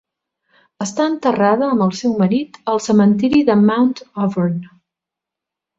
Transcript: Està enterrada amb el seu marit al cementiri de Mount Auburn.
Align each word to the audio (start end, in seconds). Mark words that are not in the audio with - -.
Està 0.85 1.05
enterrada 1.09 1.67
amb 1.73 1.85
el 1.87 1.93
seu 1.99 2.15
marit 2.23 2.59
al 2.73 2.83
cementiri 2.89 3.45
de 3.51 3.61
Mount 3.69 3.95
Auburn. 4.27 4.61